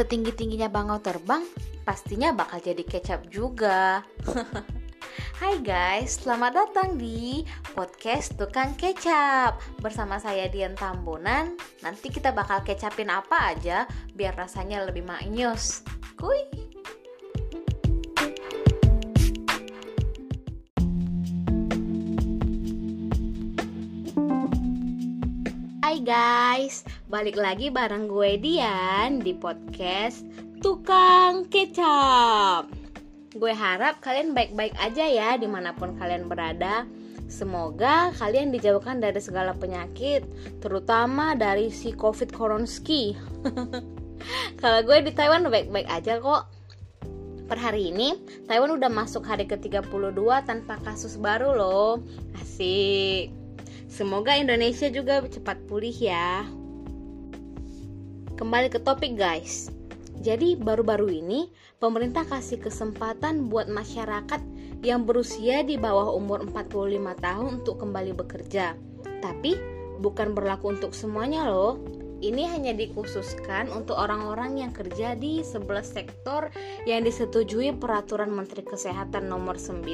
[0.00, 1.44] setinggi-tingginya bangau terbang,
[1.84, 4.00] pastinya bakal jadi kecap juga.
[5.36, 12.60] Hai guys, selamat datang di podcast Tukang Kecap Bersama saya Dian Tambunan Nanti kita bakal
[12.60, 15.80] kecapin apa aja biar rasanya lebih maknyus
[16.20, 16.44] Kuy!
[25.80, 30.22] Hai guys, balik lagi bareng gue Dian di podcast
[30.62, 32.70] Tukang Kecap.
[33.34, 36.86] Gue harap kalian baik-baik aja ya di mana pun kalian berada.
[37.26, 40.22] Semoga kalian dijauhkan dari segala penyakit
[40.62, 43.18] Terutama dari si covid koronski.
[44.62, 46.46] Kalau gue di Taiwan baik-baik aja kok.
[47.50, 50.14] Per hari ini, Taiwan udah masuk hari ke-32
[50.46, 51.98] tanpa kasus baru loh.
[52.38, 53.34] Asik.
[53.90, 56.59] Semoga Indonesia juga cepat pulih ya.
[58.40, 59.68] Kembali ke topik guys.
[60.24, 64.40] Jadi baru-baru ini pemerintah kasih kesempatan buat masyarakat
[64.80, 68.80] yang berusia di bawah umur 45 tahun untuk kembali bekerja.
[69.20, 69.60] Tapi
[70.00, 71.84] bukan berlaku untuk semuanya loh.
[72.24, 76.48] Ini hanya dikhususkan untuk orang-orang yang kerja di 11 sektor
[76.88, 79.84] yang disetujui peraturan Menteri Kesehatan nomor 9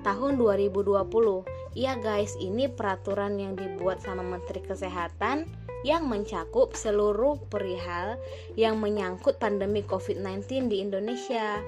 [0.00, 1.76] tahun 2020.
[1.76, 5.44] Iya guys, ini peraturan yang dibuat sama Menteri Kesehatan
[5.82, 8.18] yang mencakup seluruh perihal
[8.54, 11.58] yang menyangkut pandemi COVID-19 di Indonesia.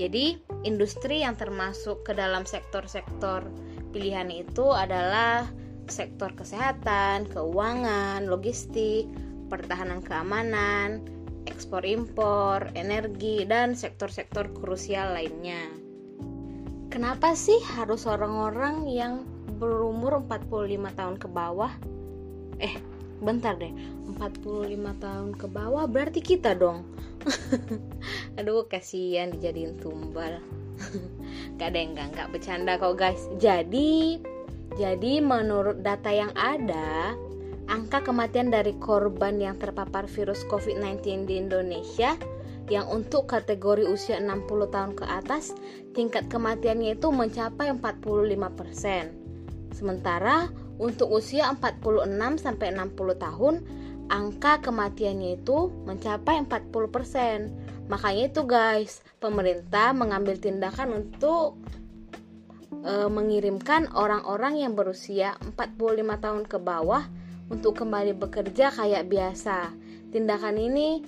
[0.00, 3.44] Jadi, industri yang termasuk ke dalam sektor-sektor
[3.92, 5.44] pilihan itu adalah
[5.92, 9.04] sektor kesehatan, keuangan, logistik,
[9.52, 11.04] pertahanan keamanan,
[11.50, 15.68] ekspor impor, energi, dan sektor-sektor krusial lainnya.
[16.88, 19.22] Kenapa sih harus orang-orang yang
[19.58, 21.70] berumur 45 tahun ke bawah?
[22.58, 22.74] Eh,
[23.20, 23.72] bentar deh.
[24.10, 26.88] 45 tahun ke bawah berarti kita dong.
[28.40, 30.40] Aduh, kasihan dijadiin tumbal.
[31.60, 33.28] gak ada yang gak, gak bercanda kok guys.
[33.36, 34.18] Jadi,
[34.80, 37.14] jadi menurut data yang ada,
[37.70, 42.16] angka kematian dari korban yang terpapar virus COVID-19 di Indonesia
[42.70, 45.52] yang untuk kategori usia 60 tahun ke atas
[45.92, 49.74] tingkat kematiannya itu mencapai 45%.
[49.74, 50.46] Sementara
[50.80, 53.54] untuk usia 46 sampai 60 tahun
[54.10, 57.86] angka kematiannya itu mencapai 40%.
[57.86, 61.60] Makanya itu guys, pemerintah mengambil tindakan untuk
[62.82, 67.06] e, mengirimkan orang-orang yang berusia 45 tahun ke bawah
[67.52, 69.70] untuk kembali bekerja kayak biasa.
[70.10, 71.04] Tindakan ini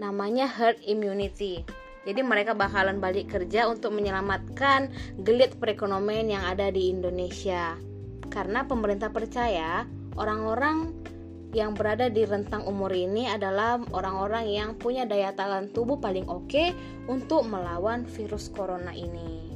[0.00, 1.60] namanya herd immunity.
[2.08, 4.88] Jadi mereka bakalan balik kerja untuk menyelamatkan
[5.20, 7.89] gelit perekonomian yang ada di Indonesia.
[8.30, 10.94] Karena pemerintah percaya orang-orang
[11.50, 16.70] yang berada di rentang umur ini adalah orang-orang yang punya daya tahan tubuh paling oke
[17.10, 19.50] untuk melawan virus corona ini.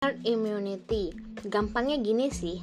[0.00, 1.12] Herd immunity,
[1.44, 2.56] gampangnya gini sih.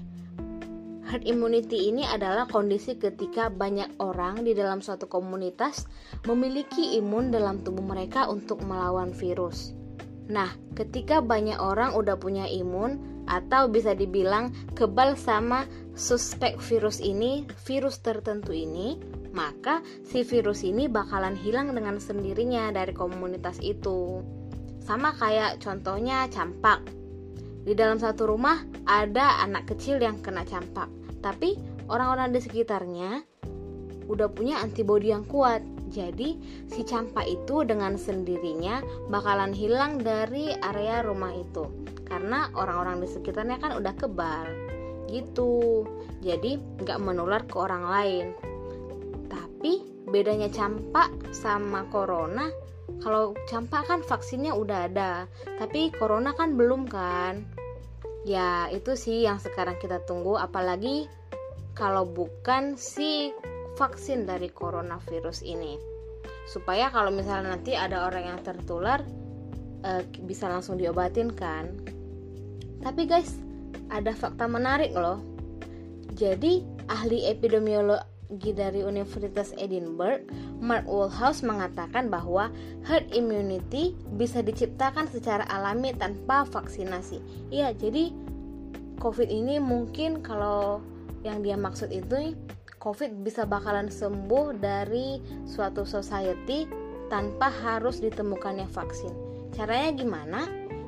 [1.06, 5.86] Herd immunity ini adalah kondisi ketika banyak orang di dalam suatu komunitas
[6.26, 9.85] memiliki imun dalam tubuh mereka untuk melawan virus.
[10.26, 17.46] Nah, ketika banyak orang udah punya imun atau bisa dibilang kebal sama suspek virus ini,
[17.66, 18.98] virus tertentu ini,
[19.36, 24.22] maka si virus ini bakalan hilang dengan sendirinya dari komunitas itu.
[24.82, 26.86] Sama kayak contohnya campak
[27.66, 30.90] di dalam satu rumah ada anak kecil yang kena campak,
[31.22, 31.58] tapi
[31.90, 33.26] orang-orang di sekitarnya
[34.06, 35.75] udah punya antibodi yang kuat.
[35.94, 36.38] Jadi,
[36.70, 41.70] si campak itu dengan sendirinya bakalan hilang dari area rumah itu
[42.06, 44.46] karena orang-orang di sekitarnya kan udah kebal
[45.10, 45.86] gitu.
[46.26, 48.26] Jadi, nggak menular ke orang lain.
[49.30, 52.50] Tapi bedanya campak sama corona
[53.02, 55.26] kalau campak kan vaksinnya udah ada,
[55.58, 57.46] tapi corona kan belum kan?
[58.26, 61.06] Ya, itu sih yang sekarang kita tunggu apalagi
[61.78, 63.30] kalau bukan si
[63.76, 65.78] vaksin dari coronavirus ini.
[66.50, 69.04] Supaya kalau misalnya nanti ada orang yang tertular
[69.86, 71.72] eh, bisa langsung diobatin kan.
[72.82, 73.38] Tapi guys,
[73.90, 75.22] ada fakta menarik loh.
[76.16, 80.24] Jadi, ahli epidemiologi dari Universitas Edinburgh,
[80.64, 82.48] Mark Woolhouse mengatakan bahwa
[82.88, 87.20] herd immunity bisa diciptakan secara alami tanpa vaksinasi.
[87.52, 88.16] Iya, jadi
[89.04, 90.80] COVID ini mungkin kalau
[91.28, 92.38] yang dia maksud itu
[92.86, 95.18] COVID bisa bakalan sembuh dari
[95.50, 96.70] suatu society
[97.10, 99.10] tanpa harus ditemukannya vaksin.
[99.58, 100.42] Caranya gimana?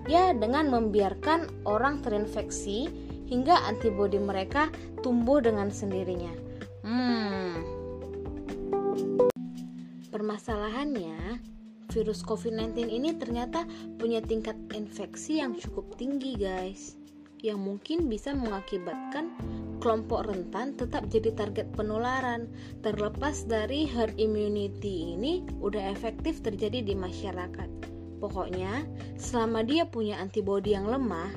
[0.06, 2.86] Ya dengan membiarkan orang terinfeksi
[3.26, 4.70] hingga antibodi mereka
[5.02, 6.32] tumbuh dengan sendirinya.
[6.86, 7.28] Hmm.
[10.18, 11.38] permasalahannya
[11.94, 13.70] virus COVID-19 ini ternyata
[14.02, 16.98] punya tingkat infeksi yang cukup tinggi guys
[17.46, 19.30] yang mungkin bisa mengakibatkan
[19.80, 22.50] kelompok rentan tetap jadi target penularan.
[22.82, 27.70] Terlepas dari herd immunity ini udah efektif terjadi di masyarakat.
[28.18, 28.86] Pokoknya
[29.16, 31.30] selama dia punya antibodi yang lemah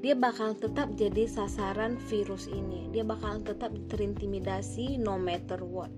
[0.00, 2.88] dia bakal tetap jadi sasaran virus ini.
[2.88, 5.92] Dia bakal tetap terintimidasi no matter what.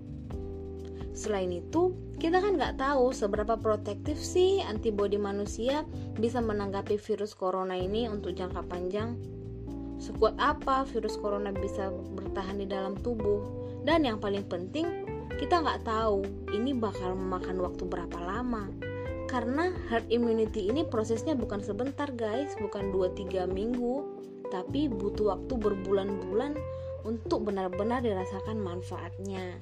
[1.15, 5.87] Selain itu, kita kan nggak tahu seberapa protektif sih antibodi manusia
[6.17, 9.15] bisa menanggapi virus corona ini untuk jangka panjang.
[9.99, 13.41] Sekuat apa virus corona bisa bertahan di dalam tubuh?
[13.83, 14.85] Dan yang paling penting,
[15.37, 16.23] kita nggak tahu
[16.55, 18.69] ini bakal memakan waktu berapa lama.
[19.27, 24.05] Karena herd immunity ini prosesnya bukan sebentar guys, bukan 2-3 minggu,
[24.53, 26.53] tapi butuh waktu berbulan-bulan
[27.03, 29.59] untuk benar-benar dirasakan manfaatnya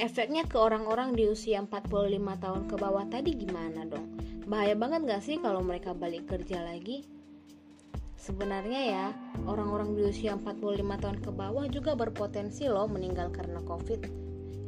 [0.00, 4.16] efeknya ke orang-orang di usia 45 tahun ke bawah tadi gimana dong?
[4.48, 7.04] Bahaya banget gak sih kalau mereka balik kerja lagi?
[8.20, 9.06] Sebenarnya ya,
[9.48, 14.04] orang-orang di usia 45 tahun ke bawah juga berpotensi loh meninggal karena COVID.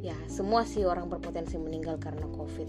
[0.01, 2.65] Ya, semua sih orang berpotensi meninggal karena COVID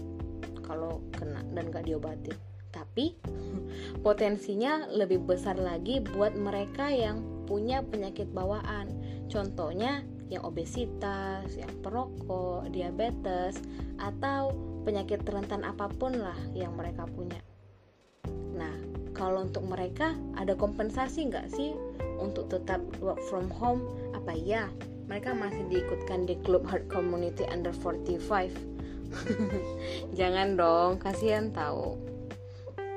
[0.61, 2.29] kalau kena dan gak diobati.
[2.69, 3.17] Tapi
[4.05, 7.17] potensinya lebih besar lagi buat mereka yang
[7.49, 8.93] punya penyakit bawaan.
[9.25, 13.57] Contohnya yang obesitas, yang perokok, diabetes,
[13.97, 14.53] atau
[14.85, 17.41] penyakit rentan apa pun lah yang mereka punya.
[18.53, 18.73] Nah,
[19.15, 21.73] kalau untuk mereka ada kompensasi nggak sih
[22.19, 23.81] untuk tetap work from home?
[24.11, 24.67] Apa ya?
[25.07, 28.51] Mereka masih diikutkan di klub hard community under 45.
[30.19, 31.95] Jangan dong, kasihan tahu.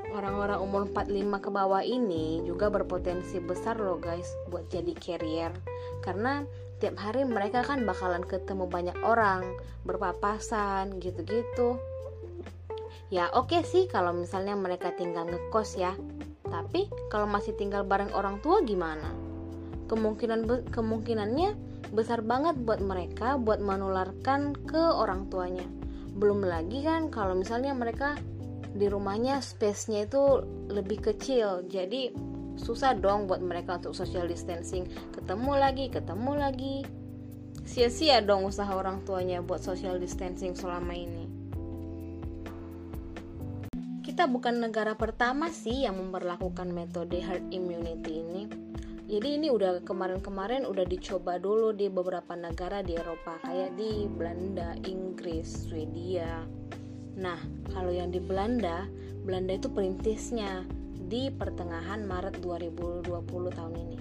[0.08, 5.52] Orang-orang umur 45 ke bawah ini juga berpotensi besar loh guys buat jadi carrier
[6.00, 6.48] karena
[6.80, 9.44] tiap hari mereka kan bakalan ketemu banyak orang
[9.84, 11.76] berpapasan gitu-gitu
[13.08, 15.96] ya oke okay sih kalau misalnya mereka tinggal ngekos ya.
[16.48, 19.12] Tapi kalau masih tinggal bareng orang tua gimana?
[19.88, 21.56] Kemungkinan kemungkinannya
[21.92, 25.64] besar banget buat mereka buat menularkan ke orang tuanya.
[26.16, 28.16] Belum lagi kan kalau misalnya mereka
[28.72, 32.12] di rumahnya space-nya itu lebih kecil jadi
[32.60, 34.88] susah dong buat mereka untuk social distancing.
[35.16, 36.76] Ketemu lagi ketemu lagi.
[37.68, 41.17] Sia-sia dong usaha orang tuanya buat social distancing selama ini
[44.18, 48.50] kita bukan negara pertama sih yang memperlakukan metode herd immunity ini
[49.06, 54.74] jadi ini udah kemarin-kemarin udah dicoba dulu di beberapa negara di Eropa kayak di Belanda,
[54.90, 56.42] Inggris, Swedia.
[57.14, 57.38] Nah,
[57.70, 58.90] kalau yang di Belanda,
[59.22, 60.66] Belanda itu perintisnya
[61.06, 63.06] di pertengahan Maret 2020
[63.54, 63.98] tahun ini.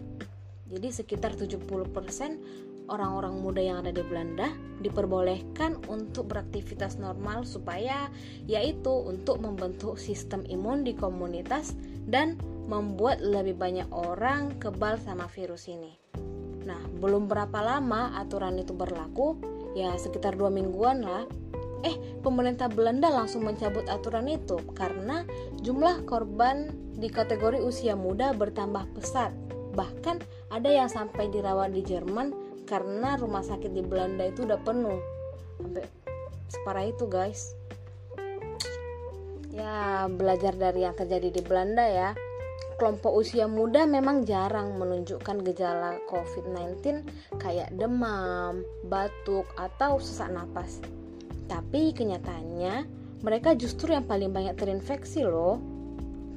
[0.66, 4.52] Jadi sekitar 70% orang-orang muda yang ada di Belanda
[4.84, 8.12] diperbolehkan untuk beraktivitas normal supaya
[8.48, 11.76] yaitu untuk membentuk sistem imun di komunitas
[12.08, 15.96] dan membuat lebih banyak orang kebal sama virus ini.
[16.68, 19.40] Nah, belum berapa lama aturan itu berlaku,
[19.72, 21.24] ya sekitar dua mingguan lah
[21.86, 21.94] Eh,
[22.26, 25.22] pemerintah Belanda langsung mencabut aturan itu karena
[25.62, 29.30] jumlah korban di kategori usia muda bertambah pesat.
[29.78, 30.18] Bahkan
[30.50, 35.00] ada yang sampai dirawat di Jerman karena rumah sakit di Belanda itu udah penuh.
[35.58, 35.88] Sampai
[36.52, 37.56] separah itu, guys.
[39.56, 42.12] Ya, belajar dari yang terjadi di Belanda ya.
[42.78, 47.10] Kelompok usia muda memang jarang menunjukkan gejala COVID-19
[47.42, 50.78] kayak demam, batuk, atau sesak napas.
[51.50, 52.86] Tapi kenyataannya
[53.26, 55.58] mereka justru yang paling banyak terinfeksi loh.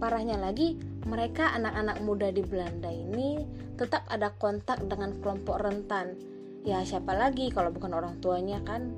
[0.01, 3.45] Parahnya lagi, mereka anak-anak muda di Belanda ini
[3.77, 6.17] tetap ada kontak dengan kelompok rentan.
[6.61, 8.93] Ya siapa lagi kalau bukan orang tuanya kan?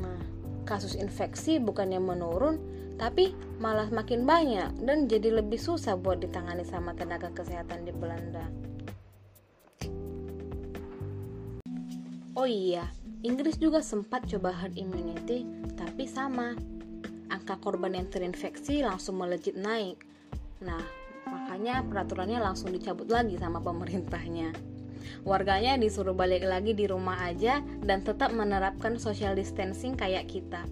[0.00, 0.20] Nah,
[0.64, 2.56] kasus infeksi bukannya menurun,
[2.96, 8.48] tapi malah makin banyak dan jadi lebih susah buat ditangani sama tenaga kesehatan di Belanda.
[12.34, 12.88] Oh iya,
[13.22, 16.56] Inggris juga sempat coba herd immunity, tapi sama.
[17.28, 20.00] Angka korban yang terinfeksi langsung melejit naik.
[20.64, 20.82] Nah,
[21.28, 24.73] makanya peraturannya langsung dicabut lagi sama pemerintahnya.
[25.22, 30.64] Warganya disuruh balik lagi di rumah aja dan tetap menerapkan social distancing kayak kita.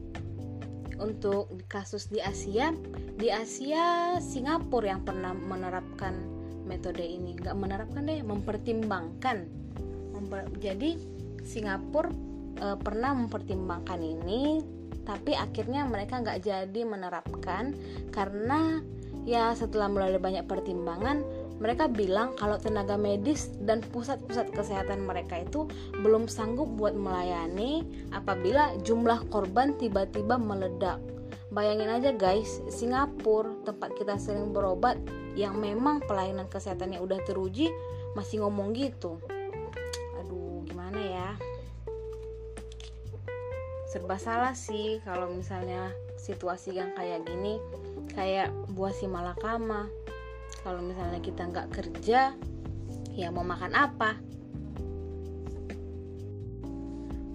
[1.03, 2.71] Untuk kasus di Asia,
[3.19, 6.15] di Asia Singapura yang pernah menerapkan
[6.62, 9.51] metode ini, nggak menerapkan deh, mempertimbangkan.
[10.15, 10.95] Memper jadi
[11.43, 12.12] Singapura
[12.62, 14.62] e, pernah mempertimbangkan ini
[15.03, 17.75] tapi akhirnya mereka nggak jadi menerapkan
[18.15, 18.79] karena
[19.23, 21.23] ya setelah melalui banyak pertimbangan
[21.62, 25.71] mereka bilang kalau tenaga medis dan pusat-pusat kesehatan mereka itu
[26.02, 30.99] belum sanggup buat melayani apabila jumlah korban tiba-tiba meledak.
[31.55, 34.99] Bayangin aja guys, Singapura tempat kita sering berobat
[35.38, 37.71] yang memang pelayanan kesehatannya udah teruji
[38.19, 39.23] masih ngomong gitu.
[40.19, 41.31] Aduh, gimana ya?
[43.87, 47.61] Serba salah sih kalau misalnya situasi yang kayak gini
[48.12, 49.88] kayak buah si malakama.
[50.62, 52.37] Kalau misalnya kita nggak kerja
[53.12, 54.21] ya mau makan apa?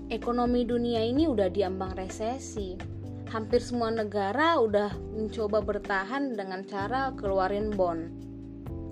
[0.08, 2.80] Ekonomi dunia ini udah diambang resesi.
[3.28, 8.08] Hampir semua negara udah mencoba bertahan dengan cara keluarin bond.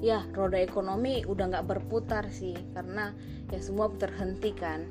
[0.03, 3.15] Ya roda ekonomi udah nggak berputar sih karena
[3.47, 4.83] ya semua terhentikan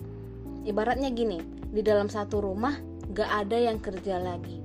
[0.64, 2.80] ibaratnya gini di dalam satu rumah
[3.12, 4.63] gak ada yang kerja lagi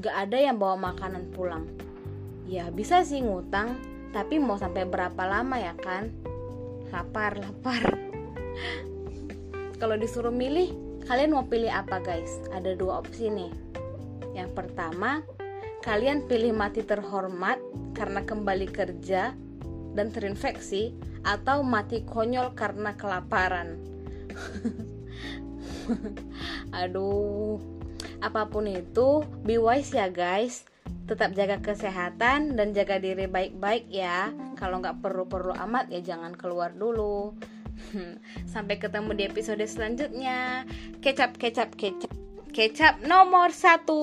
[0.00, 1.68] gak ada yang bawa makanan pulang
[2.48, 6.12] ya bisa sih ngutang tapi mau sampai berapa lama ya kan?
[6.92, 7.96] Lapar, lapar.
[9.80, 10.68] Kalau disuruh milih,
[11.08, 12.36] kalian mau pilih apa guys?
[12.52, 13.48] Ada dua opsi nih.
[14.36, 15.24] Yang pertama,
[15.80, 17.56] kalian pilih mati terhormat
[17.96, 19.32] karena kembali kerja
[19.96, 20.92] dan terinfeksi
[21.24, 23.80] atau mati konyol karena kelaparan.
[26.84, 27.56] Aduh,
[28.22, 30.64] apa pun itu, be wise ya guys.
[31.10, 34.30] Tetap jaga kesehatan dan jaga diri baik-baik ya.
[34.54, 37.34] Kalau nggak perlu-perlu amat ya jangan keluar dulu.
[38.52, 40.64] Sampai ketemu di episode selanjutnya.
[41.02, 42.10] Kecap kecap kecap.
[42.52, 44.00] Kecap nomor satu.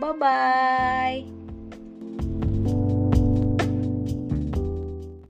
[0.00, 1.43] Bye bye